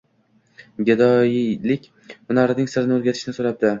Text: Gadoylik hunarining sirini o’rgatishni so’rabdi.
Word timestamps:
Gadoylik 0.87 1.85
hunarining 2.15 2.71
sirini 2.73 2.97
o’rgatishni 2.97 3.37
so’rabdi. 3.41 3.69